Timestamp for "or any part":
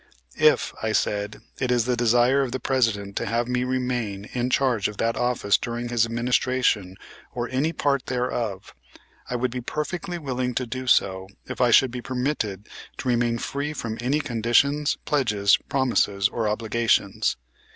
7.35-8.07